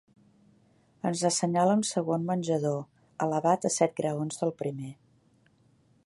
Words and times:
Ens 1.09 1.19
assenyala 1.29 1.75
un 1.79 1.83
segon 1.89 2.25
menjador, 2.31 2.81
elevat 3.27 3.67
a 3.69 3.73
set 3.77 3.93
graons 4.01 4.41
del 4.43 4.55
primer. 4.63 4.91